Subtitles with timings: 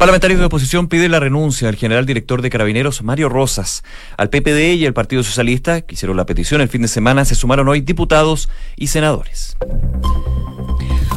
[0.00, 3.84] Parlamentarios de oposición piden la renuncia al general director de Carabineros, Mario Rosas.
[4.16, 7.34] Al PPD y al Partido Socialista, que hicieron la petición el fin de semana, se
[7.34, 9.58] sumaron hoy diputados y senadores.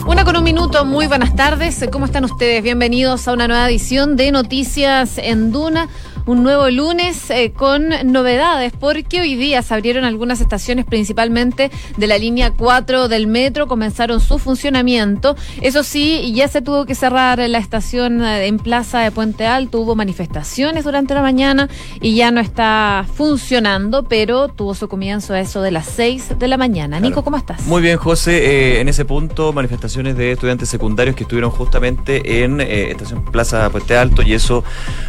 [0.06, 1.86] Una con un minuto, muy buenas tardes.
[1.94, 2.62] ¿Cómo están ustedes?
[2.62, 5.88] Bienvenidos a una nueva edición de Noticias en Duna
[6.26, 12.08] un nuevo lunes eh, con novedades, porque hoy día se abrieron algunas estaciones, principalmente de
[12.08, 15.36] la línea 4 del metro, comenzaron su funcionamiento.
[15.62, 19.80] Eso sí, ya se tuvo que cerrar la estación eh, en Plaza de Puente Alto,
[19.82, 21.70] hubo manifestaciones durante la mañana
[22.02, 26.48] y ya no está funcionando, pero tuvo su comienzo a eso de las 6 de
[26.48, 27.00] la mañana.
[27.00, 27.66] Nico, ¿cómo estás?
[27.66, 28.78] Muy bien, José.
[28.78, 33.70] Eh, en ese punto, manifestaciones de estudiantes secundarios que estuvieron justamente en estación Plaza de
[33.70, 34.64] Puente Alto y eso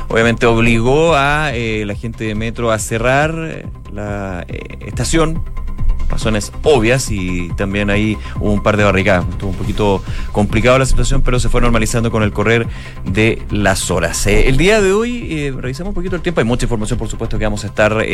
[0.08, 5.42] obviamente obligó a eh, la gente de Metro a cerrar eh, la eh, estación
[6.08, 9.26] razones obvias y también ahí hubo un par de barricadas.
[9.28, 12.66] Estuvo un poquito complicado la situación, pero se fue normalizando con el correr
[13.04, 14.26] de las horas.
[14.26, 17.44] el día de hoy, revisamos un poquito el tiempo, hay mucha información por supuesto que
[17.44, 18.06] vamos a estar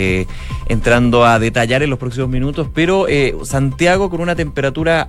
[0.69, 3.07] entrando a detallar en los próximos minutos, pero
[3.43, 5.09] Santiago con una temperatura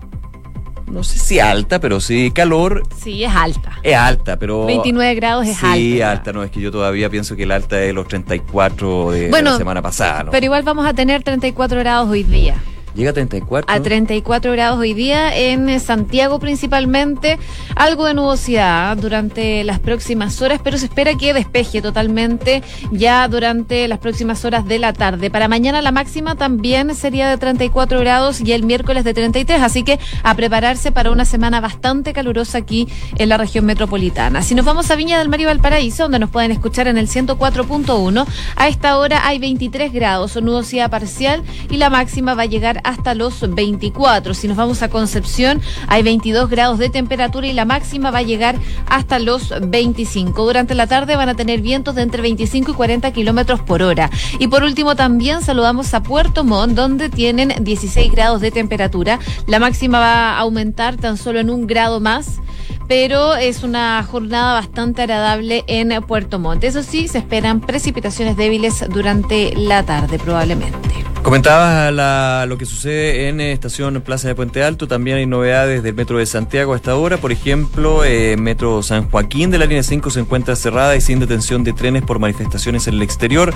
[0.91, 2.83] no sé si alta, pero sí calor.
[3.01, 3.79] Sí, es alta.
[3.83, 4.65] Es alta, pero...
[4.65, 5.75] 29 grados es alta.
[5.75, 9.29] Sí, alta, no, es que yo todavía pienso que el alta es los 34 de
[9.29, 10.31] la semana pasada.
[10.31, 12.55] Pero igual vamos a tener 34 grados hoy día.
[12.95, 13.73] Llega a 34.
[13.73, 17.39] A 34 grados hoy día en Santiago principalmente.
[17.75, 23.87] Algo de nubosidad durante las próximas horas, pero se espera que despeje totalmente ya durante
[23.87, 25.29] las próximas horas de la tarde.
[25.29, 29.83] Para mañana la máxima también sería de 34 grados y el miércoles de 33, así
[29.83, 34.41] que a prepararse para una semana bastante calurosa aquí en la región metropolitana.
[34.41, 37.07] Si nos vamos a Viña del Mar y Valparaíso, donde nos pueden escuchar en el
[37.07, 38.25] 104.1,
[38.55, 43.15] a esta hora hay 23 grados, nubosidad parcial y la máxima va a llegar hasta
[43.15, 44.33] los 24.
[44.33, 48.23] Si nos vamos a Concepción, hay 22 grados de temperatura y la máxima va a
[48.23, 48.55] llegar
[48.87, 50.43] hasta los 25.
[50.43, 54.09] Durante la tarde van a tener vientos de entre 25 y 40 kilómetros por hora.
[54.39, 59.19] Y por último, también saludamos a Puerto Montt, donde tienen 16 grados de temperatura.
[59.47, 62.41] La máxima va a aumentar tan solo en un grado más
[62.87, 66.63] pero es una jornada bastante agradable en Puerto Montt.
[66.63, 70.89] Eso sí, se esperan precipitaciones débiles durante la tarde probablemente.
[71.23, 76.17] Comentabas lo que sucede en Estación Plaza de Puente Alto, también hay novedades del Metro
[76.17, 80.09] de Santiago a esta hora, por ejemplo, eh, Metro San Joaquín de la línea 5
[80.09, 83.53] se encuentra cerrada y sin detención de trenes por manifestaciones en el exterior,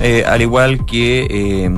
[0.00, 1.26] eh, al igual que...
[1.30, 1.70] Eh,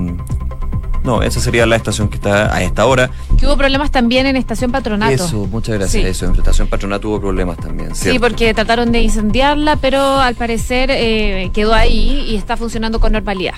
[1.04, 3.10] no, esa sería la estación que está a esta hora.
[3.38, 5.12] Que hubo problemas también en Estación Patronato.
[5.12, 6.04] Eso, muchas gracias.
[6.04, 7.94] Eso, en Estación Patronato hubo problemas también.
[7.94, 10.90] Sí, porque trataron de incendiarla, pero al parecer
[11.52, 13.54] quedó ahí y está funcionando con normalidad.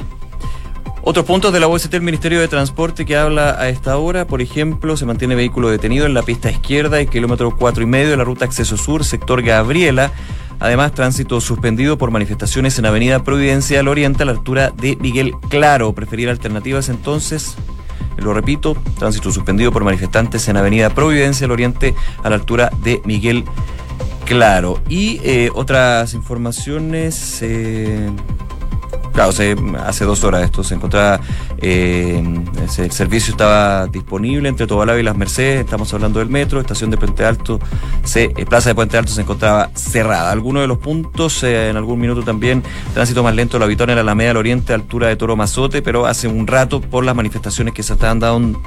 [1.05, 4.41] Otros puntos de la OST del Ministerio de Transporte que habla a esta hora, por
[4.41, 8.17] ejemplo, se mantiene vehículo detenido en la pista izquierda y kilómetro cuatro y medio de
[8.17, 10.13] la ruta Acceso Sur, sector Gabriela.
[10.63, 15.35] Además, tránsito suspendido por manifestaciones en Avenida Providencia al Oriente a la altura de Miguel
[15.49, 15.93] Claro.
[15.93, 17.57] Preferir alternativas entonces.
[18.17, 23.03] Lo repito, tránsito suspendido por manifestantes en Avenida Providencia al Oriente a la altura de
[23.05, 23.45] Miguel
[24.25, 24.81] Claro.
[24.89, 27.41] Y eh, otras informaciones.
[27.43, 28.09] Eh,
[29.13, 29.31] Claro,
[29.85, 31.21] hace dos horas esto se encontraba,
[31.59, 32.25] eh,
[32.79, 36.97] el servicio estaba disponible entre Tobalaba y Las Mercedes, estamos hablando del metro, estación de
[36.97, 37.61] Puente Alto,
[38.05, 40.31] se, eh, Plaza de Puente Alto se encontraba cerrada.
[40.33, 42.63] Algunos de los puntos, eh, en algún minuto también,
[42.95, 46.07] tránsito más lento, lo habitual en la Alameda del Oriente, altura de Toro Mazote, pero
[46.07, 48.63] hace un rato por las manifestaciones que se están dando,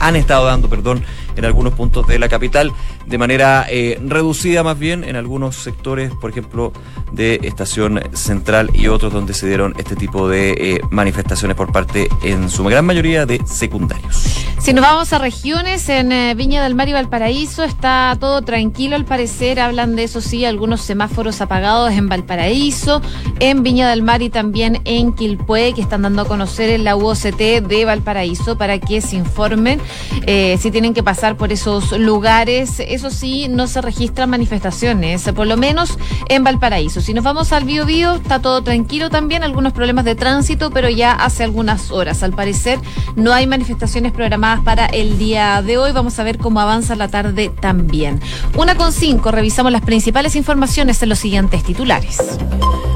[0.00, 1.04] han estado dando, perdón,
[1.36, 2.72] en algunos puntos de la capital,
[3.06, 3.66] de manera
[4.08, 6.72] reducida más bien, en algunos sectores, por ejemplo,
[7.12, 12.08] de Estación Central y otros donde se dieron este tipo de eh, manifestaciones por parte,
[12.22, 14.44] en su gran mayoría, de secundarios.
[14.58, 18.96] Si nos vamos a regiones, en eh, Viña del Mar y Valparaíso está todo tranquilo
[18.96, 23.02] al parecer, hablan de eso sí, algunos semáforos apagados en Valparaíso,
[23.40, 26.96] en Viña del Mar y también en Quilpué, que están dando a conocer en la
[26.96, 29.82] UOCT de Valparaíso para que se informen
[30.26, 32.80] eh, si tienen que pasar por esos lugares.
[32.80, 35.98] Eso sí, no se registran manifestaciones, por lo menos
[36.30, 37.02] en Valparaíso.
[37.02, 40.88] Si nos vamos al Bio Bio, está todo tranquilo también, algunos problemas de tránsito, pero
[40.88, 42.22] ya hace algunas horas.
[42.22, 42.78] Al parecer
[43.16, 45.92] no hay manifestaciones programadas para el día de hoy.
[45.92, 48.20] Vamos a ver cómo avanza la tarde también.
[48.56, 52.18] Una con cinco, revisamos las principales informaciones en los siguientes titulares.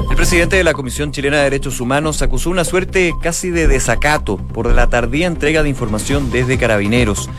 [0.09, 4.37] El presidente de la Comisión Chilena de Derechos Humanos acusó una suerte casi de desacato
[4.37, 7.29] por la tardía entrega de información desde carabineros.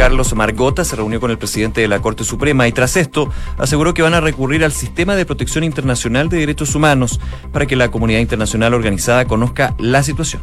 [0.00, 3.92] Carlos Margota se reunió con el presidente de la Corte Suprema y tras esto aseguró
[3.92, 7.20] que van a recurrir al sistema de protección internacional de derechos humanos
[7.52, 10.40] para que la comunidad internacional organizada conozca la situación.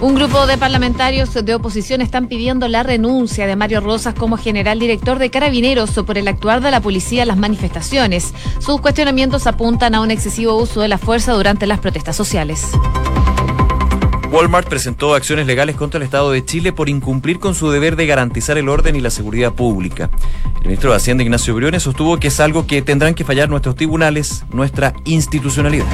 [0.00, 4.78] Un grupo de parlamentarios de oposición están pidiendo la renuncia de Mario Rosas como general
[4.78, 8.32] director de Carabineros por el actuar de la policía en las manifestaciones.
[8.60, 12.66] Sus cuestionamientos apuntan a un excesivo uso de la fuerza durante las protestas sociales.
[14.30, 18.06] Walmart presentó acciones legales contra el Estado de Chile por incumplir con su deber de
[18.06, 20.10] garantizar el orden y la seguridad pública.
[20.56, 23.74] El ministro de Hacienda, Ignacio Briones, sostuvo que es algo que tendrán que fallar nuestros
[23.74, 25.86] tribunales, nuestra institucionalidad.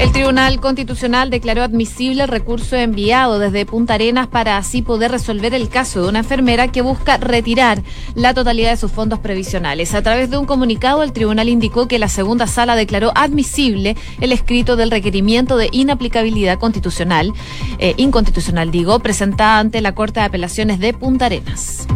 [0.00, 5.54] El Tribunal Constitucional declaró admisible el recurso enviado desde Punta Arenas para así poder resolver
[5.54, 7.82] el caso de una enfermera que busca retirar
[8.16, 9.94] la totalidad de sus fondos previsionales.
[9.94, 14.32] A través de un comunicado, el tribunal indicó que la segunda sala declaró admisible el
[14.32, 17.32] escrito del requerimiento de inaplicabilidad constitucional,
[17.78, 21.86] eh, inconstitucional digo, presentada ante la Corte de Apelaciones de Punta Arenas.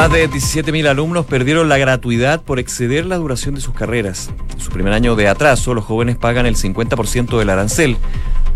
[0.00, 4.30] Más de 17.000 alumnos perdieron la gratuidad por exceder la duración de sus carreras.
[4.50, 7.98] En su primer año de atraso, los jóvenes pagan el 50% del arancel.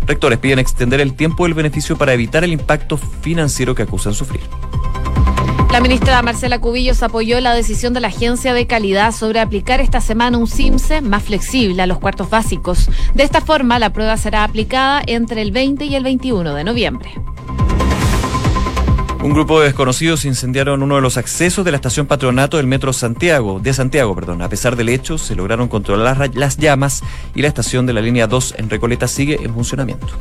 [0.07, 4.41] Rectores piden extender el tiempo del beneficio para evitar el impacto financiero que acusan sufrir.
[5.71, 10.01] La ministra Marcela Cubillos apoyó la decisión de la Agencia de Calidad sobre aplicar esta
[10.01, 12.89] semana un CIMSE más flexible a los cuartos básicos.
[13.13, 17.11] De esta forma, la prueba será aplicada entre el 20 y el 21 de noviembre.
[19.25, 22.93] Un grupo de desconocidos incendiaron uno de los accesos de la estación Patronato del Metro
[22.93, 24.43] Santiago, de Santiago, perdón.
[24.43, 27.01] A pesar del hecho, se lograron controlar las llamas
[27.33, 30.13] y la estación de la línea 2 en Recoleta sigue en funcionamiento.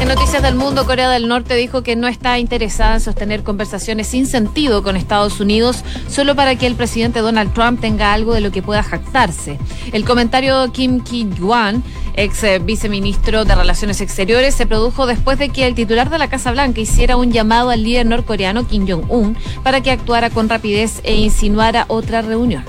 [0.00, 4.06] En Noticias del Mundo, Corea del Norte dijo que no está interesada en sostener conversaciones
[4.06, 8.40] sin sentido con Estados Unidos solo para que el presidente Donald Trump tenga algo de
[8.40, 9.58] lo que pueda jactarse.
[9.92, 15.66] El comentario Kim Ki-wan, ex eh, viceministro de Relaciones Exteriores, se produjo después de que
[15.66, 19.82] el titular de la Casa Blanca hiciera un llamado al líder norcoreano Kim Jong-un para
[19.82, 22.64] que actuara con rapidez e insinuara otra reunión.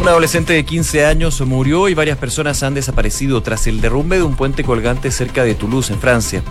[0.00, 4.22] Un adolescente de 15 años murió y varias personas han desaparecido tras el derrumbe de
[4.22, 6.42] un puente colgante cerca de Toulouse, en Francia.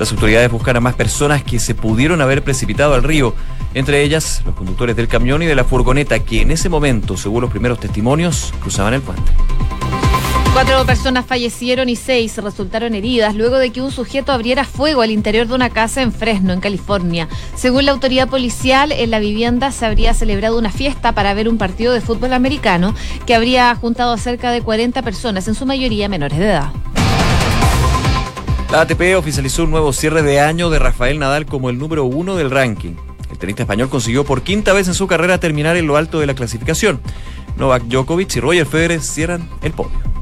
[0.00, 3.34] Las autoridades buscan a más personas que se pudieron haber precipitado al río,
[3.74, 7.42] entre ellas los conductores del camión y de la furgoneta que en ese momento, según
[7.42, 9.30] los primeros testimonios, cruzaban el puente.
[10.56, 15.10] Cuatro personas fallecieron y seis resultaron heridas luego de que un sujeto abriera fuego al
[15.10, 17.28] interior de una casa en Fresno, en California.
[17.54, 21.58] Según la autoridad policial, en la vivienda se habría celebrado una fiesta para ver un
[21.58, 22.94] partido de fútbol americano
[23.26, 26.72] que habría juntado a cerca de 40 personas, en su mayoría menores de edad.
[28.72, 32.34] La ATP oficializó un nuevo cierre de año de Rafael Nadal como el número uno
[32.34, 32.94] del ranking.
[33.30, 36.26] El tenista español consiguió por quinta vez en su carrera terminar en lo alto de
[36.26, 37.02] la clasificación.
[37.58, 40.15] Novak Djokovic y Roger Federer cierran el podio.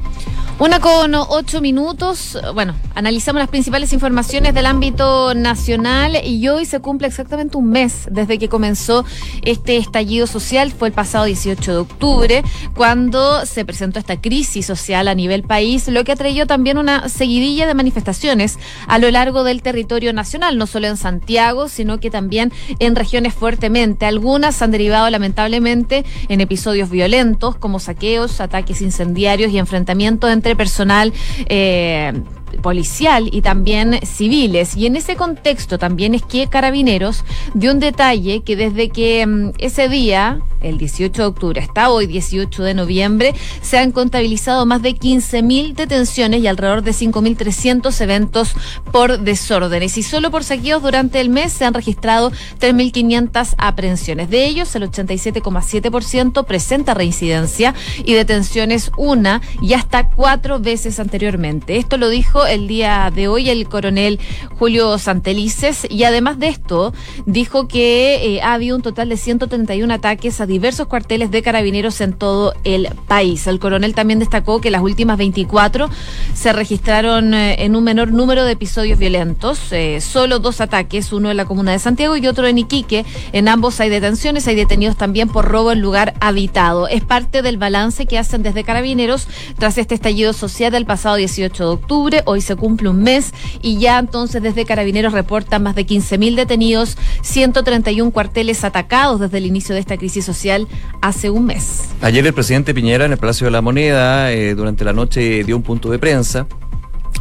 [0.57, 2.39] Una con ocho minutos.
[2.53, 8.07] Bueno, analizamos las principales informaciones del ámbito nacional y hoy se cumple exactamente un mes
[8.09, 9.03] desde que comenzó
[9.41, 10.71] este estallido social.
[10.71, 12.43] Fue el pasado 18 de octubre
[12.73, 17.67] cuando se presentó esta crisis social a nivel país, lo que atrayó también una seguidilla
[17.67, 18.57] de manifestaciones
[18.87, 23.33] a lo largo del territorio nacional, no solo en Santiago, sino que también en regiones
[23.33, 24.05] fuertemente.
[24.05, 31.11] Algunas han derivado lamentablemente en episodios violentos como saqueos, ataques incendiarios y enfrentamientos entre personal
[31.47, 32.13] eh,
[32.61, 34.75] policial y también civiles.
[34.75, 39.51] Y en ese contexto también es que Carabineros dio un detalle que desde que mm,
[39.57, 44.81] ese día, el 18 de octubre hasta hoy, 18 de noviembre, se han contabilizado más
[44.81, 48.55] de 15.000 detenciones y alrededor de 5.300 eventos
[48.91, 49.97] por desórdenes.
[49.97, 54.29] Y solo por saqueos durante el mes se han registrado 3.500 aprehensiones.
[54.29, 57.73] De ellos, el 87,7% presenta reincidencia
[58.03, 61.77] y detenciones una y hasta cuatro veces anteriormente.
[61.77, 64.19] Esto lo dijo el día de hoy el coronel
[64.59, 66.93] Julio Santelices y además de esto
[67.25, 72.01] dijo que eh, ha habido un total de 131 ataques a diversos cuarteles de carabineros
[72.01, 73.47] en todo el país.
[73.47, 75.89] El coronel también destacó que las últimas 24
[76.33, 81.31] se registraron eh, en un menor número de episodios violentos, eh, solo dos ataques, uno
[81.31, 83.05] en la comuna de Santiago y otro en Iquique.
[83.31, 86.89] En ambos hay detenciones, hay detenidos también por robo en lugar habitado.
[86.89, 89.27] Es parte del balance que hacen desde carabineros
[89.57, 93.77] tras este estallido social del pasado 18 de octubre hoy se cumple un mes y
[93.79, 99.73] ya entonces desde Carabineros reportan más de 15.000 detenidos, 131 cuarteles atacados desde el inicio
[99.75, 100.67] de esta crisis social
[101.01, 101.85] hace un mes.
[102.01, 105.55] Ayer el presidente Piñera en el Palacio de la Moneda eh, durante la noche dio
[105.55, 106.47] un punto de prensa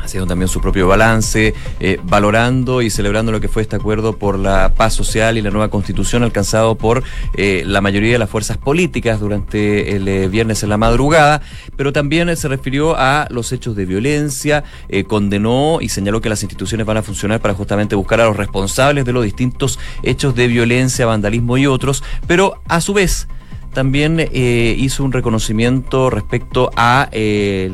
[0.03, 4.39] haciendo también su propio balance, eh, valorando y celebrando lo que fue este acuerdo por
[4.39, 7.03] la paz social y la nueva constitución alcanzado por
[7.35, 11.43] eh, la mayoría de las fuerzas políticas durante el eh, viernes en la madrugada,
[11.77, 14.65] pero también se refirió a los hechos de violencia,
[15.07, 19.05] condenó y señaló que las instituciones van a funcionar para justamente buscar a los responsables
[19.05, 23.29] de los distintos hechos de violencia, vandalismo y otros, pero a su vez
[23.75, 27.71] también eh, hizo un reconocimiento respecto a eh,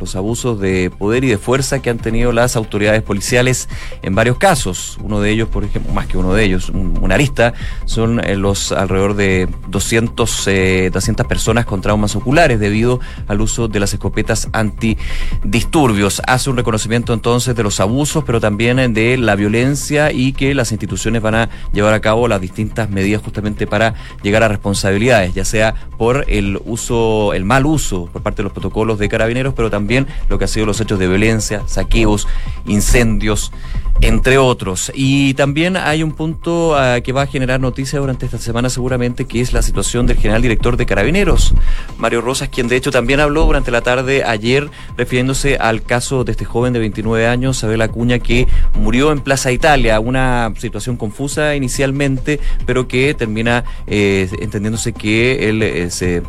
[0.00, 3.68] los abusos de poder y de fuerza que han tenido las autoridades policiales
[4.02, 4.98] en varios casos.
[5.02, 8.36] Uno de ellos, por ejemplo, más que uno de ellos, un, una arista, son eh,
[8.36, 10.48] los alrededor de 200,
[10.92, 16.22] 200 personas con traumas oculares debido al uso de las escopetas antidisturbios.
[16.26, 20.72] Hace un reconocimiento entonces de los abusos, pero también de la violencia y que las
[20.72, 25.44] instituciones van a llevar a cabo las distintas medidas justamente para llegar a responsabilidades, ya
[25.44, 29.70] sea por el uso, el mal uso por parte de los protocolos de carabineros, pero
[29.70, 32.26] también lo que ha sido los hechos de violencia, saqueos,
[32.66, 33.52] incendios,
[34.00, 34.92] entre otros.
[34.94, 39.24] Y también hay un punto uh, que va a generar noticia durante esta semana seguramente,
[39.24, 41.54] que es la situación del general director de Carabineros,
[41.98, 46.32] Mario Rosas, quien de hecho también habló durante la tarde ayer refiriéndose al caso de
[46.32, 51.54] este joven de 29 años, Abel Acuña, que murió en Plaza Italia, una situación confusa
[51.54, 56.22] inicialmente, pero que termina eh, entendiéndose que él eh, se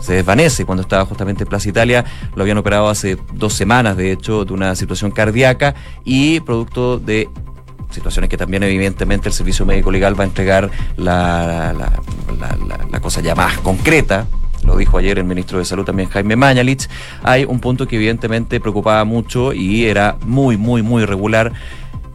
[0.00, 2.04] se desvanece cuando estaba justamente en Plaza Italia.
[2.34, 5.74] Lo habían operado hace dos semanas, de hecho, de una situación cardíaca
[6.04, 7.28] y producto de
[7.90, 13.34] situaciones que también evidentemente el Servicio Médico Legal va a entregar la, la, cosa ya
[13.34, 14.26] más concreta,
[14.64, 16.88] lo dijo ayer el ministro de Salud también Jaime Mañalich,
[17.22, 21.52] hay un punto que evidentemente preocupaba mucho y era muy, muy, muy regular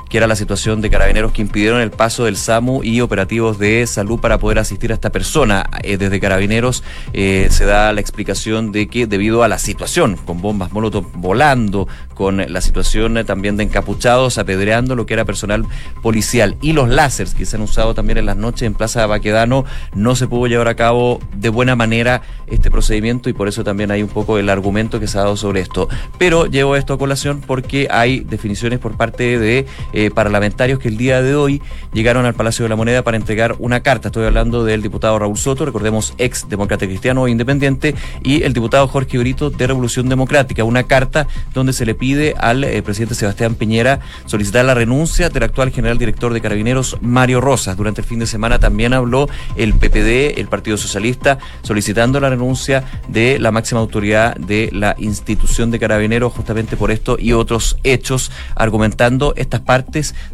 [0.10, 3.86] que era la situación de carabineros que impidieron el paso del SAMU y operativos de
[3.88, 5.70] salud para poder asistir a esta persona.
[5.84, 6.84] Eh, desde carabineros
[7.14, 11.88] eh, se da la explicación de que debido a la situación, con bombas molotov volando,
[12.14, 15.66] con la situación también de encapuchados apedreando lo que era personal
[16.02, 19.08] policial y los láseres que se han usado también en las noches en Plaza de
[19.08, 23.64] Baquedano, no se pudo llevar a cabo de buena manera este procedimiento y por eso
[23.64, 25.90] también hay un poco el argumento que se ha dado sobre esto.
[26.18, 29.66] Pero llevo esto a colación porque hay definiciones por parte de
[30.00, 31.60] eh, parlamentarios que el día de hoy
[31.92, 34.10] llegaron al Palacio de la Moneda para entregar una carta.
[34.10, 38.88] Estoy hablando del diputado Raúl Soto, recordemos ex demócrata cristiano e independiente, y el diputado
[38.88, 40.64] Jorge Brito de Revolución Democrática.
[40.64, 45.42] Una carta donde se le pide al eh, presidente Sebastián Piñera solicitar la renuncia del
[45.42, 47.76] actual general director de Carabineros, Mario Rosas.
[47.76, 52.84] Durante el fin de semana también habló el PPD, el Partido Socialista, solicitando la renuncia
[53.08, 58.32] de la máxima autoridad de la institución de Carabineros justamente por esto y otros hechos,
[58.54, 59.87] argumentando estas partes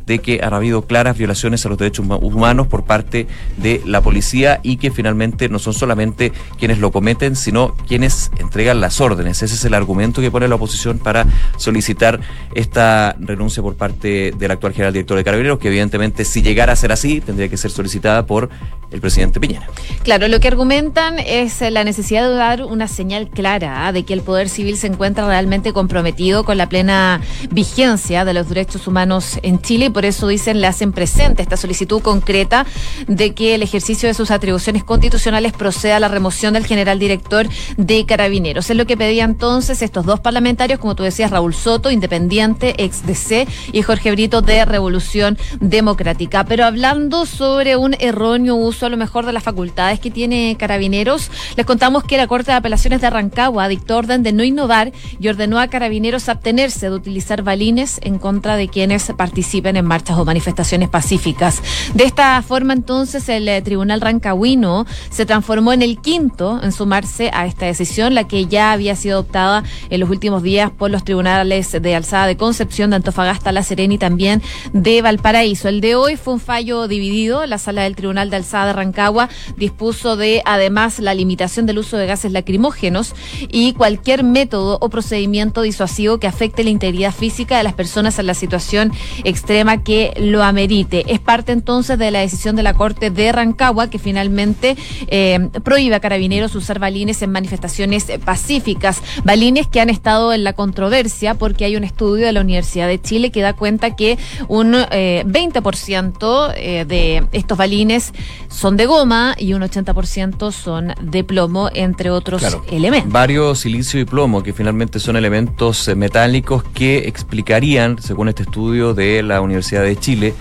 [0.05, 4.59] de que han habido claras violaciones a los derechos humanos por parte de la policía
[4.63, 9.41] y que finalmente no son solamente quienes lo cometen, sino quienes entregan las órdenes.
[9.41, 11.25] Ese es el argumento que pone la oposición para
[11.57, 12.19] solicitar
[12.55, 16.75] esta renuncia por parte del actual general director de Carabineros, que evidentemente si llegara a
[16.75, 18.49] ser así, tendría que ser solicitada por
[18.91, 19.67] el presidente Piñera.
[20.03, 23.91] Claro, lo que argumentan es la necesidad de dar una señal clara ¿ah?
[23.91, 28.49] de que el Poder Civil se encuentra realmente comprometido con la plena vigencia de los
[28.49, 32.65] derechos humanos en Chile y por eso dicen le hacen presente esta solicitud concreta
[33.07, 37.47] de que el ejercicio de sus atribuciones constitucionales proceda a la remoción del general director
[37.77, 38.69] de Carabineros.
[38.69, 43.05] Es lo que pedía entonces estos dos parlamentarios, como tú decías, Raúl Soto, independiente, ex
[43.05, 46.43] DC, y Jorge Brito de Revolución Democrática.
[46.45, 51.31] Pero hablando sobre un erróneo uso a lo mejor de las facultades que tiene Carabineros,
[51.55, 55.27] les contamos que la Corte de Apelaciones de Arrancagua dictó orden de no innovar y
[55.27, 60.25] ordenó a Carabineros abstenerse de utilizar balines en contra de quienes participen en marchas o
[60.25, 61.59] manifestaciones pacíficas.
[61.95, 67.31] De esta forma, entonces, el eh, Tribunal Rancagüino se transformó en el quinto en sumarse
[67.33, 71.03] a esta decisión, la que ya había sido adoptada en los últimos días por los
[71.03, 75.67] tribunales de Alzada de Concepción, de Antofagasta, La Serena y también de Valparaíso.
[75.67, 77.47] El de hoy fue un fallo dividido.
[77.47, 81.97] La sala del Tribunal de Alzada de Rancagua dispuso de, además, la limitación del uso
[81.97, 83.15] de gases lacrimógenos
[83.49, 88.27] y cualquier método o procedimiento disuasivo que afecte la integridad física de las personas en
[88.27, 88.91] la situación
[89.23, 91.03] extrema que lo amerite.
[91.07, 94.75] Es parte entonces de la decisión de la Corte de Rancagua que finalmente
[95.07, 99.01] eh, prohíbe a carabineros usar balines en manifestaciones pacíficas.
[99.23, 103.01] Balines que han estado en la controversia porque hay un estudio de la Universidad de
[103.01, 108.13] Chile que da cuenta que un eh, 20% eh, de estos balines
[108.49, 112.63] son de goma y un 80% son de plomo, entre otros Claro.
[112.71, 113.11] elementos.
[113.11, 118.93] Varios silicio y plomo, que finalmente son elementos eh, metálicos que explicarían, según este estudio
[118.93, 120.33] de la Universidad de Chile,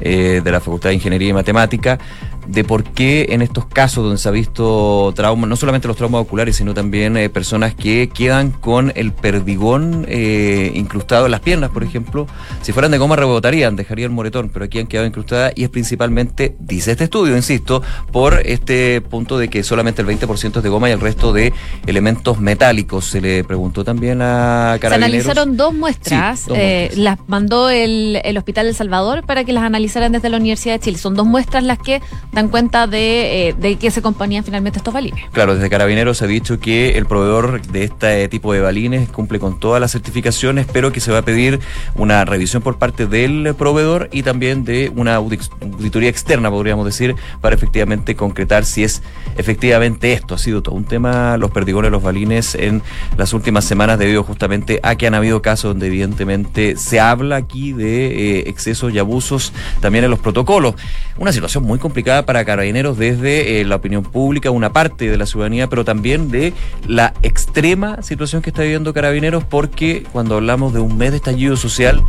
[0.00, 1.98] eh, de la Facultad de Ingeniería y Matemática,
[2.46, 6.22] de por qué en estos casos donde se ha visto trauma, no solamente los traumas
[6.22, 11.70] oculares, sino también eh, personas que quedan con el perdigón eh, incrustado en las piernas,
[11.70, 12.26] por ejemplo,
[12.62, 16.56] si fueran de goma rebotarían, dejarían moretón, pero aquí han quedado incrustadas y es principalmente,
[16.58, 20.88] dice este estudio, insisto, por este punto de que solamente el 20% es de goma
[20.88, 21.52] y el resto de
[21.86, 23.06] elementos metálicos.
[23.06, 25.26] Se le preguntó también a Se Carabineros.
[25.26, 26.98] analizaron dos muestras, Sí, dos eh, muestras.
[26.98, 30.80] las mandó el, el Hospital del Salvador para que las analizaran desde la Universidad de
[30.80, 30.98] Chile.
[30.98, 32.00] Son dos muestras las que
[32.36, 35.24] dan cuenta de, eh, qué se componían finalmente estos balines.
[35.32, 39.38] Claro, desde Carabineros se ha dicho que el proveedor de este tipo de balines cumple
[39.38, 41.60] con todas las certificaciones, pero que se va a pedir
[41.94, 47.54] una revisión por parte del proveedor y también de una auditoría externa, podríamos decir, para
[47.54, 49.02] efectivamente concretar si es
[49.38, 50.34] efectivamente esto.
[50.34, 52.82] Ha sido todo un tema, los perdigones, los balines en
[53.16, 57.72] las últimas semanas debido justamente a que han habido casos donde evidentemente se habla aquí
[57.72, 60.74] de eh, excesos y abusos también en los protocolos.
[61.16, 65.26] Una situación muy complicada para carabineros desde eh, la opinión pública, una parte de la
[65.26, 66.52] ciudadanía, pero también de
[66.86, 71.56] la extrema situación que está viviendo carabineros, porque cuando hablamos de un mes de estallido
[71.56, 72.02] social,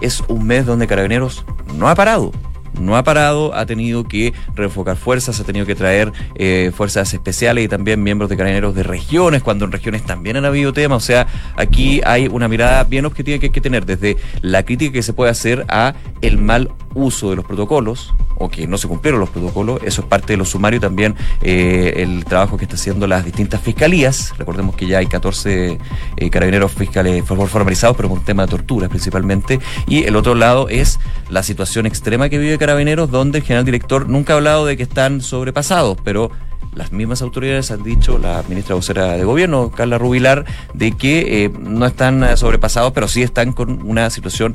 [0.00, 1.44] es un mes donde carabineros
[1.78, 2.32] no ha parado
[2.78, 7.64] no ha parado, ha tenido que reenfocar fuerzas, ha tenido que traer eh, fuerzas especiales
[7.64, 11.02] y también miembros de carabineros de regiones, cuando en regiones también han habido temas.
[11.02, 11.26] O sea,
[11.56, 15.12] aquí hay una mirada bien objetiva que hay que tener desde la crítica que se
[15.12, 19.30] puede hacer a el mal uso de los protocolos o que no se cumplieron los
[19.30, 23.24] protocolos, eso es parte de lo sumario también eh, el trabajo que está haciendo las
[23.24, 24.34] distintas fiscalías.
[24.36, 25.78] Recordemos que ya hay 14
[26.16, 29.60] eh, carabineros fiscales formalizados, pero un tema de tortura principalmente.
[29.86, 30.98] Y el otro lado es
[31.30, 34.82] la situación extrema que vive Carabineros, donde el general director nunca ha hablado de que
[34.82, 36.30] están sobrepasados, pero
[36.74, 41.50] las mismas autoridades han dicho, la ministra vocera de gobierno, Carla Rubilar, de que eh,
[41.50, 44.54] no están sobrepasados, pero sí están con una situación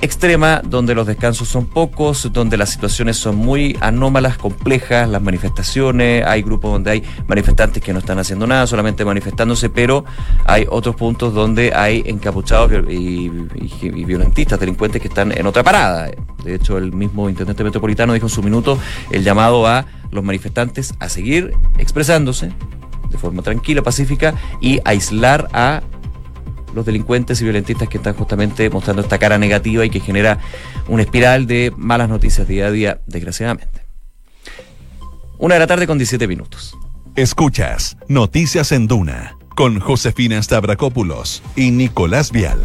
[0.00, 6.26] extrema, donde los descansos son pocos, donde las situaciones son muy anómalas, complejas, las manifestaciones,
[6.26, 10.04] hay grupos donde hay manifestantes que no están haciendo nada, solamente manifestándose, pero
[10.44, 13.28] hay otros puntos donde hay encapuchados y,
[14.04, 16.10] violentistas, delincuentes que están en otra parada.
[16.44, 18.78] De hecho, el mismo intendente metropolitano dijo en su minuto
[19.10, 22.52] el llamado a los manifestantes a seguir expresándose
[23.08, 25.82] de forma tranquila, pacífica y aislar a
[26.74, 30.38] los delincuentes y violentistas que están justamente mostrando esta cara negativa y que genera
[30.88, 33.82] una espiral de malas noticias día a día, desgraciadamente.
[35.38, 36.76] Una de la tarde con 17 minutos.
[37.16, 42.60] Escuchas Noticias en Duna con Josefina Stavrakopoulos y Nicolás Vial.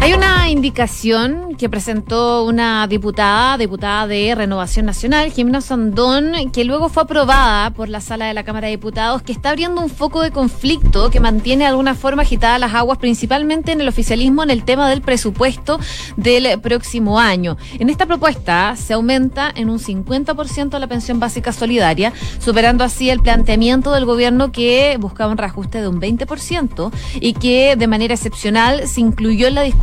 [0.00, 6.88] Hay una indicación que presentó una diputada, diputada de Renovación Nacional, Jimena Sandón, que luego
[6.88, 10.22] fue aprobada por la sala de la Cámara de Diputados, que está abriendo un foco
[10.22, 14.50] de conflicto que mantiene de alguna forma agitadas las aguas, principalmente en el oficialismo, en
[14.50, 15.80] el tema del presupuesto
[16.16, 17.56] del próximo año.
[17.78, 23.20] En esta propuesta se aumenta en un 50% la pensión básica solidaria, superando así el
[23.20, 28.86] planteamiento del gobierno que buscaba un reajuste de un 20% y que de manera excepcional
[28.86, 29.75] se incluyó en la discusión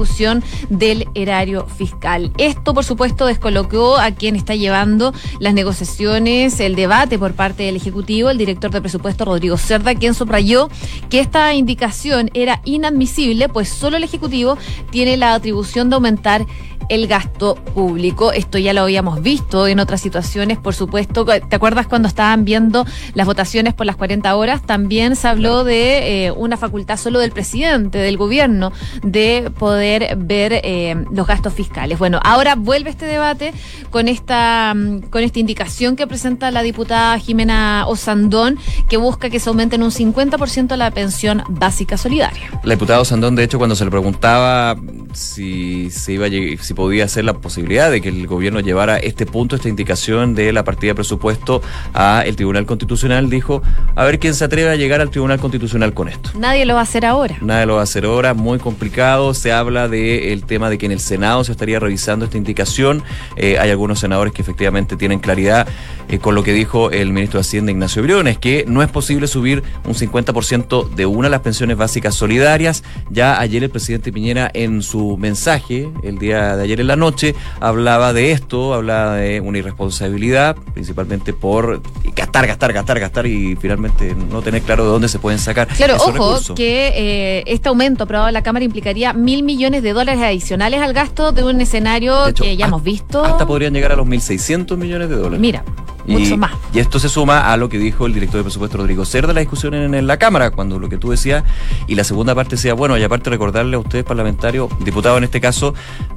[0.69, 2.31] del erario fiscal.
[2.37, 7.75] Esto, por supuesto, descolocó a quien está llevando las negociaciones, el debate por parte del
[7.75, 10.69] Ejecutivo, el director de presupuesto Rodrigo Cerda, quien subrayó
[11.09, 14.57] que esta indicación era inadmisible, pues solo el Ejecutivo
[14.91, 16.45] tiene la atribución de aumentar
[16.89, 18.31] el gasto público.
[18.31, 21.25] Esto ya lo habíamos visto en otras situaciones, por supuesto.
[21.25, 24.61] ¿Te acuerdas cuando estaban viendo las votaciones por las 40 horas?
[24.61, 28.71] También se habló de eh, una facultad solo del presidente, del gobierno,
[29.03, 29.82] de poder
[30.17, 31.99] ver eh, los gastos fiscales.
[31.99, 33.53] Bueno, ahora vuelve este debate
[33.89, 38.57] con esta, mm, con esta indicación que presenta la diputada Jimena Osandón,
[38.89, 42.49] que busca que se aumente en un 50% la pensión básica solidaria.
[42.63, 44.75] La diputada Osandón, de hecho, cuando se le preguntaba
[45.13, 49.25] si se iba a llegar, podía ser la posibilidad de que el gobierno llevara este
[49.25, 51.61] punto, esta indicación de la partida de presupuesto
[51.93, 53.61] a el Tribunal Constitucional, dijo,
[53.95, 56.31] a ver quién se atreve a llegar al Tribunal Constitucional con esto.
[56.37, 57.37] Nadie lo va a hacer ahora.
[57.41, 59.33] Nadie lo va a hacer ahora, muy complicado.
[59.33, 63.03] Se habla del tema de que en el Senado se estaría revisando esta indicación.
[63.35, 65.67] Eh, hay algunos senadores que efectivamente tienen claridad
[66.09, 69.27] eh, con lo que dijo el ministro de Hacienda, Ignacio Briones, que no es posible
[69.27, 72.83] subir un 50% de una de las pensiones básicas solidarias.
[73.09, 77.35] Ya ayer el presidente Piñera en su mensaje, el día de ayer en la noche,
[77.59, 81.81] hablaba de esto, hablaba de una irresponsabilidad, principalmente por
[82.15, 85.67] gastar, gastar, gastar, gastar y finalmente no tener claro de dónde se pueden sacar.
[85.67, 90.21] Claro, ojo, que eh, este aumento aprobado en la Cámara implicaría mil millones de dólares
[90.21, 93.23] adicionales al gasto de un escenario que ya hemos visto.
[93.23, 95.39] Hasta podrían llegar a los 1.600 millones de dólares.
[95.39, 95.63] Mira.
[96.05, 96.51] Mucho más.
[96.73, 99.35] Y esto se suma a lo que dijo el director de presupuesto Rodrigo Cerda en
[99.35, 101.43] la discusión en, la Cámara, cuando lo que tú decías,
[101.87, 105.39] y la segunda parte decía, bueno, y aparte recordarle a ustedes, parlamentarios, diputados en este
[105.39, 105.73] caso,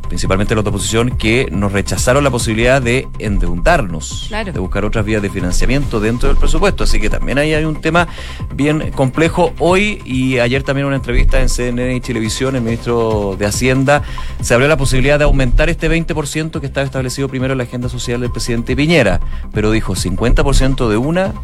[0.09, 5.22] principalmente los de oposición, que nos rechazaron la posibilidad de endeudarnos, de buscar otras vías
[5.22, 6.85] de financiamiento dentro del presupuesto.
[6.85, 8.09] Así que también ahí hay un tema
[8.55, 9.53] bien complejo.
[9.59, 14.03] Hoy y ayer también una entrevista en CNN y Televisión, el ministro de Hacienda
[14.40, 17.88] se abrió la posibilidad de aumentar este 20% que estaba establecido primero en la agenda
[17.88, 19.20] social del presidente Piñera,
[19.53, 21.34] pero dijo 50% de una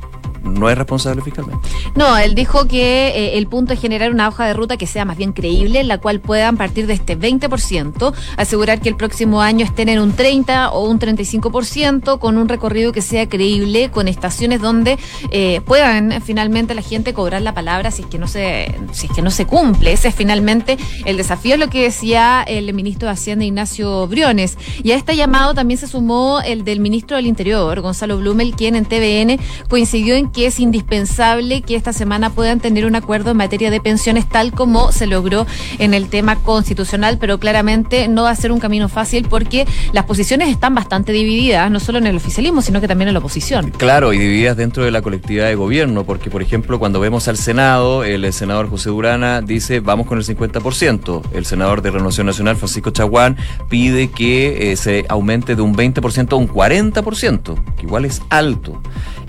[0.42, 1.68] no es responsable fiscalmente.
[1.94, 5.04] No, él dijo que eh, el punto es generar una hoja de ruta que sea
[5.04, 9.42] más bien creíble, en la cual puedan partir de este 20%, asegurar que el próximo
[9.42, 14.08] año estén en un 30 o un 35%, con un recorrido que sea creíble, con
[14.08, 14.98] estaciones donde
[15.30, 19.12] eh, puedan finalmente la gente cobrar la palabra si es que no se, si es
[19.12, 19.92] que no se cumple.
[19.92, 24.58] Ese es finalmente el desafío, es lo que decía el ministro de Hacienda Ignacio Briones.
[24.82, 28.76] Y a este llamado también se sumó el del ministro del Interior, Gonzalo Blumel, quien
[28.76, 33.36] en TVN coincidió en que es indispensable que esta semana puedan tener un acuerdo en
[33.36, 35.46] materia de pensiones tal como se logró
[35.78, 40.04] en el tema constitucional, pero claramente no va a ser un camino fácil porque las
[40.04, 43.70] posiciones están bastante divididas, no solo en el oficialismo, sino que también en la oposición.
[43.70, 47.36] Claro, y divididas dentro de la colectividad de gobierno, porque por ejemplo cuando vemos al
[47.36, 52.56] Senado, el senador José Durana dice vamos con el 50%, el senador de Renovación Nacional,
[52.56, 53.36] Francisco Chaguán,
[53.68, 58.80] pide que eh, se aumente de un 20% a un 40%, que igual es alto.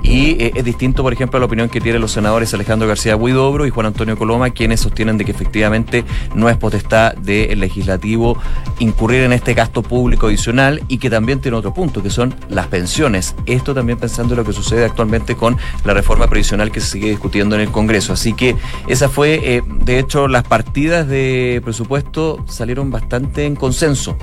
[0.03, 3.15] Y eh, es distinto, por ejemplo, a la opinión que tienen los senadores Alejandro García
[3.15, 6.03] Huidobro y Juan Antonio Coloma, quienes sostienen de que efectivamente
[6.35, 8.37] no es potestad del legislativo
[8.79, 12.67] incurrir en este gasto público adicional y que también tiene otro punto, que son las
[12.67, 13.33] pensiones.
[13.45, 17.09] Esto también pensando en lo que sucede actualmente con la reforma previsional que se sigue
[17.09, 18.13] discutiendo en el Congreso.
[18.13, 18.55] Así que
[18.87, 24.17] esa fue, eh, de hecho, las partidas de presupuesto salieron bastante en consenso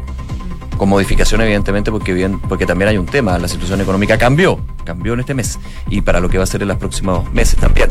[0.77, 4.59] con modificación evidentemente porque bien porque también hay un tema la situación económica cambió
[4.91, 7.59] cambió en este mes y para lo que va a ser en los próximos meses
[7.59, 7.91] también.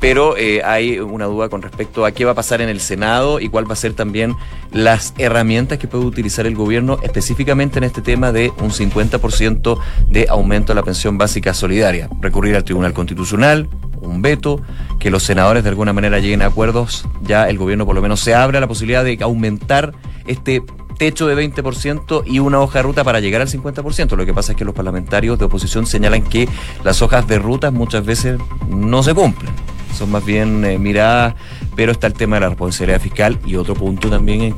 [0.00, 3.40] Pero eh, hay una duda con respecto a qué va a pasar en el Senado
[3.40, 4.34] y cuál va a ser también
[4.72, 10.26] las herramientas que puede utilizar el gobierno específicamente en este tema de un 50% de
[10.28, 12.08] aumento a la pensión básica solidaria.
[12.20, 13.68] Recurrir al Tribunal Constitucional
[14.00, 14.62] un veto,
[15.00, 18.20] que los senadores de alguna manera lleguen a acuerdos, ya el gobierno por lo menos
[18.20, 19.92] se abre a la posibilidad de aumentar
[20.26, 20.62] este
[20.98, 24.16] techo de 20% y una hoja de ruta para llegar al 50%.
[24.16, 26.48] Lo que pasa es que los parlamentarios de oposición señalan que
[26.84, 29.52] las hojas de ruta muchas veces no se cumplen.
[29.96, 31.34] Son más bien eh, miradas,
[31.74, 34.54] pero está el tema de la responsabilidad fiscal y otro punto también en,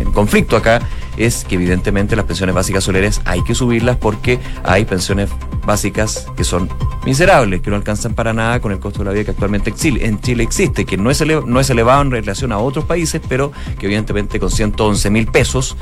[0.00, 0.82] en conflicto acá
[1.16, 5.30] es que evidentemente las pensiones básicas solares hay que subirlas porque hay pensiones
[5.66, 6.68] básicas que son
[7.04, 10.20] miserables, que no alcanzan para nada con el costo de la vida que actualmente en
[10.20, 13.86] Chile existe, que no es, no es elevado en relación a otros países, pero que
[13.86, 15.76] evidentemente con 111 mil pesos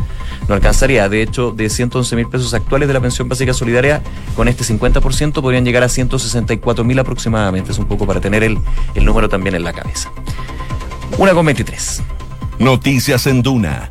[0.48, 1.08] no alcanzaría.
[1.08, 4.02] De hecho, de 111 mil pesos actuales de la pensión básica solidaria,
[4.34, 7.72] con este 50% podrían llegar a 164 mil aproximadamente.
[7.72, 8.58] Es un poco para tener el,
[8.94, 10.10] el número también en la cabeza.
[11.18, 12.02] Una con 23.
[12.58, 13.90] Noticias en Duna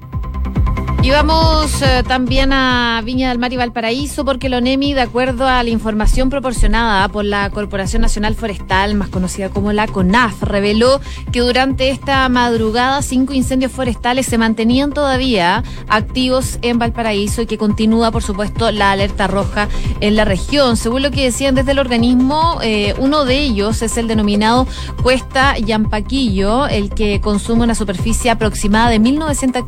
[1.03, 5.47] Y vamos eh, también a Viña del Mar y Valparaíso porque el ONEMI, de acuerdo
[5.47, 11.01] a la información proporcionada por la Corporación Nacional Forestal, más conocida como la CONAF, reveló
[11.31, 17.57] que durante esta madrugada cinco incendios forestales se mantenían todavía activos en Valparaíso y que
[17.57, 19.69] continúa, por supuesto, la alerta roja
[20.01, 20.77] en la región.
[20.77, 24.67] Según lo que decían desde el organismo, eh, uno de ellos es el denominado
[25.01, 29.65] Cuesta Yampaquillo, el que consume una superficie aproximada de 1.900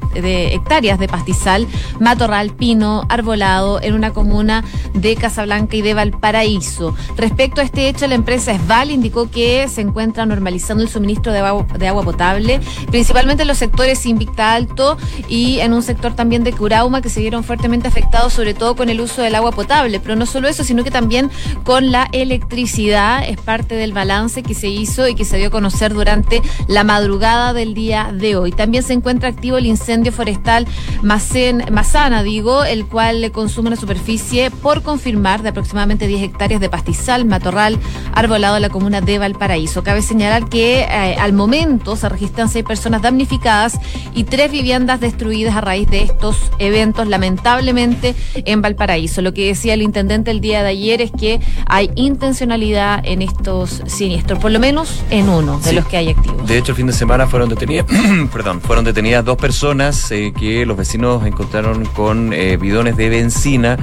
[0.53, 1.67] hectáreas de pastizal,
[2.01, 6.93] matorral, pino, arbolado en una comuna de Casablanca y de Valparaíso.
[7.15, 11.39] Respecto a este hecho, la empresa Esval indicó que se encuentra normalizando el suministro de
[11.39, 12.59] agua, de agua potable,
[12.91, 14.97] principalmente en los sectores Invicta Alto
[15.29, 18.89] y en un sector también de Curauma que se vieron fuertemente afectados, sobre todo con
[18.89, 20.01] el uso del agua potable.
[20.01, 21.31] Pero no solo eso, sino que también
[21.63, 23.23] con la electricidad.
[23.27, 26.83] Es parte del balance que se hizo y que se dio a conocer durante la
[26.83, 28.51] madrugada del día de hoy.
[28.51, 30.67] También se encuentra activo el incendio forestal
[31.13, 36.69] Mazana, digo, el cual le consume una superficie por confirmar de aproximadamente 10 hectáreas de
[36.69, 37.77] pastizal, matorral,
[38.15, 39.83] arbolado en la comuna de Valparaíso.
[39.83, 43.77] Cabe señalar que eh, al momento se registran seis personas damnificadas
[44.15, 49.21] y tres viviendas destruidas a raíz de estos eventos, lamentablemente, en Valparaíso.
[49.21, 53.83] Lo que decía el intendente el día de ayer es que hay intencionalidad en estos
[53.85, 56.47] siniestros, por lo menos en uno de los que hay activos.
[56.47, 57.85] De hecho, el fin de semana fueron detenidas,
[58.33, 63.77] perdón, fueron detenidas dos personas eh, que los vecinos encontraron con eh, bidones de benzina.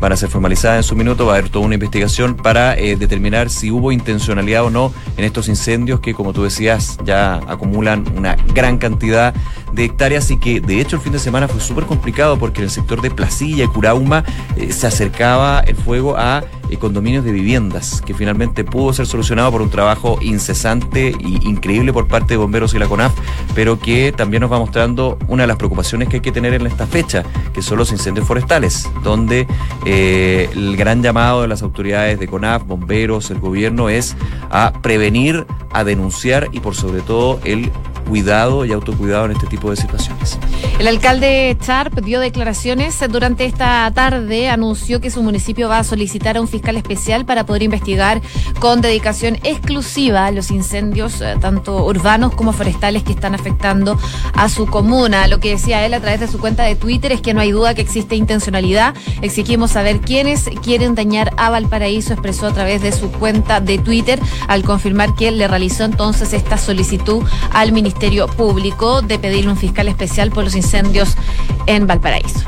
[0.00, 2.96] Van a ser formalizadas en su minuto, va a haber toda una investigación para eh,
[2.96, 8.04] determinar si hubo intencionalidad o no en estos incendios que, como tú decías, ya acumulan
[8.16, 9.34] una gran cantidad
[9.74, 12.64] de hectáreas y que, de hecho, el fin de semana fue súper complicado porque en
[12.64, 14.24] el sector de Placilla y Curauma
[14.56, 16.44] eh, se acercaba el fuego a
[16.76, 22.08] condominios de viviendas, que finalmente pudo ser solucionado por un trabajo incesante e increíble por
[22.08, 23.12] parte de bomberos y la CONAF,
[23.54, 26.66] pero que también nos va mostrando una de las preocupaciones que hay que tener en
[26.66, 29.46] esta fecha, que son los incendios forestales, donde
[29.84, 34.16] eh, el gran llamado de las autoridades de CONAF, bomberos, el gobierno es
[34.50, 37.70] a prevenir, a denunciar y por sobre todo el
[38.04, 40.38] cuidado y autocuidado en este tipo de situaciones.
[40.78, 46.36] El alcalde Charp dio declaraciones durante esta tarde, anunció que su municipio va a solicitar
[46.36, 48.20] a un fiscal especial para poder investigar
[48.60, 53.98] con dedicación exclusiva los incendios, eh, tanto urbanos como forestales, que están afectando
[54.34, 55.26] a su comuna.
[55.28, 57.52] Lo que decía él a través de su cuenta de Twitter es que no hay
[57.52, 58.94] duda que existe intencionalidad.
[59.22, 64.20] Exigimos saber quiénes quieren dañar a Valparaíso, expresó a través de su cuenta de Twitter
[64.48, 67.93] al confirmar que le realizó entonces esta solicitud al Ministerio
[68.36, 71.16] Público de pedirle un fiscal especial por los incendios
[71.66, 72.40] en Valparaíso.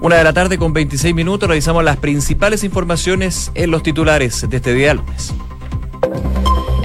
[0.00, 4.56] Una de la tarde con 26 minutos realizamos las principales informaciones en los titulares de
[4.56, 5.34] este día lunes.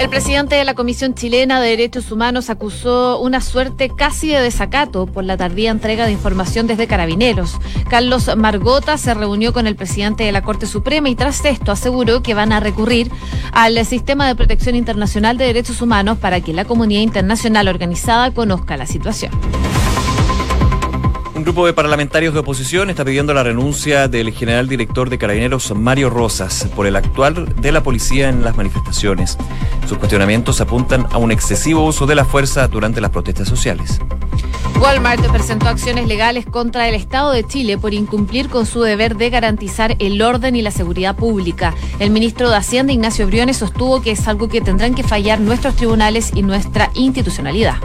[0.04, 5.06] El presidente de la Comisión Chilena de Derechos Humanos acusó una suerte casi de desacato
[5.06, 7.58] por la tardía entrega de información desde Carabineros.
[7.90, 12.22] Carlos Margota se reunió con el presidente de la Corte Suprema y tras esto aseguró
[12.22, 13.10] que van a recurrir
[13.54, 18.76] al sistema de protección internacional de derechos humanos para que la comunidad internacional organizada conozca
[18.76, 19.32] la situación.
[21.44, 25.76] Un grupo de parlamentarios de oposición está pidiendo la renuncia del general director de Carabineros,
[25.76, 29.38] Mario Rosas, por el actual de la policía en las manifestaciones.
[29.86, 34.00] Sus cuestionamientos apuntan a un excesivo uso de la fuerza durante las protestas sociales.
[34.80, 39.30] Walmart presentó acciones legales contra el Estado de Chile por incumplir con su deber de
[39.30, 41.76] garantizar el orden y la seguridad pública.
[42.00, 45.76] El ministro de Hacienda, Ignacio Briones, sostuvo que es algo que tendrán que fallar nuestros
[45.76, 47.76] tribunales y nuestra institucionalidad.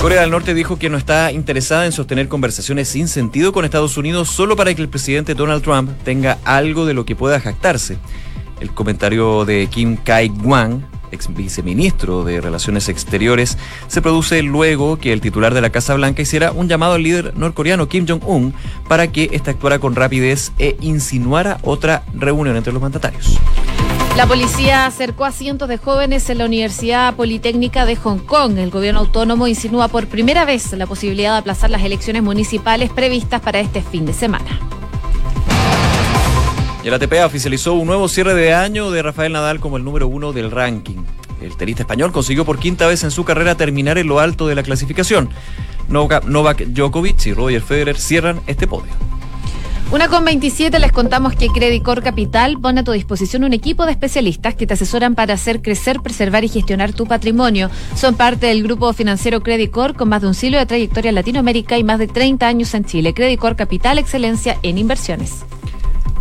[0.00, 3.98] Corea del Norte dijo que no está interesada en sostener conversaciones sin sentido con Estados
[3.98, 7.98] Unidos solo para que el presidente Donald Trump tenga algo de lo que pueda jactarse.
[8.60, 13.58] El comentario de Kim Kai-gwan, ex viceministro de Relaciones Exteriores,
[13.88, 17.36] se produce luego que el titular de la Casa Blanca hiciera un llamado al líder
[17.36, 18.54] norcoreano Kim Jong-un
[18.88, 23.38] para que éste actuara con rapidez e insinuara otra reunión entre los mandatarios.
[24.16, 28.58] La policía acercó a cientos de jóvenes en la Universidad Politécnica de Hong Kong.
[28.58, 33.40] El gobierno autónomo insinúa por primera vez la posibilidad de aplazar las elecciones municipales previstas
[33.40, 34.60] para este fin de semana.
[36.84, 40.32] El ATP oficializó un nuevo cierre de año de Rafael Nadal como el número uno
[40.32, 40.98] del ranking.
[41.40, 44.54] El tenista español consiguió por quinta vez en su carrera terminar en lo alto de
[44.54, 45.30] la clasificación.
[45.88, 48.92] Novak Djokovic y Roger Federer cierran este podio.
[49.92, 53.90] Una con 27 les contamos que Credicor Capital pone a tu disposición un equipo de
[53.90, 57.70] especialistas que te asesoran para hacer crecer, preservar y gestionar tu patrimonio.
[57.96, 61.76] Son parte del grupo financiero Credicor con más de un siglo de trayectoria en Latinoamérica
[61.76, 63.14] y más de 30 años en Chile.
[63.14, 65.44] Credicor Capital, excelencia en inversiones.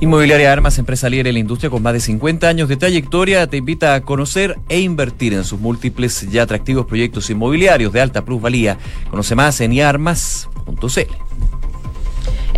[0.02, 3.58] Inmobiliaria Armas, empresa líder en la industria con más de 50 años de trayectoria, te
[3.58, 8.80] invita a conocer e invertir en sus múltiples y atractivos proyectos inmobiliarios de alta plusvalía.
[9.12, 11.49] Conoce más en iarmas.cl.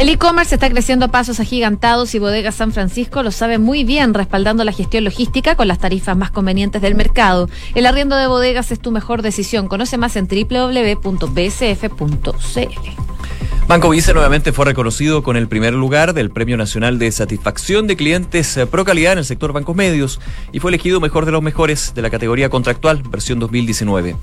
[0.02, 4.16] El e-commerce está creciendo a pasos agigantados y Bodega San Francisco lo sabe muy bien,
[4.16, 7.48] respaldando la gestión logística con las tarifas más convenientes del mercado.
[7.76, 9.68] El arriendo de bodegas es tu mejor decisión.
[9.68, 10.82] Conoce más en www.bsf.cl.
[13.72, 17.96] Banco Vice nuevamente fue reconocido con el primer lugar del Premio Nacional de Satisfacción de
[17.96, 20.20] Clientes eh, Pro Calidad en el sector bancos medios
[20.52, 24.18] y fue elegido mejor de los mejores de la categoría contractual versión 2019.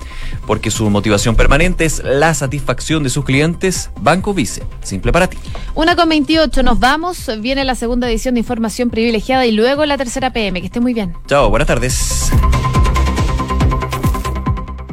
[0.47, 5.39] Porque su motivación permanente es la satisfacción de sus clientes, Banco Vice, simple para ti.
[5.75, 9.97] Una con 28, nos vamos, viene la segunda edición de Información Privilegiada y luego la
[9.97, 10.61] tercera PM.
[10.61, 11.15] Que esté muy bien.
[11.27, 12.31] Chao, buenas tardes.